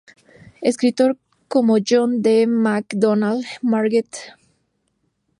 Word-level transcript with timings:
Escritores 0.63 1.15
como 1.47 1.77
John 1.87 2.23
D. 2.23 2.47
MacDonald, 2.47 3.45
Margaret 3.61 4.09
St. 4.11 4.33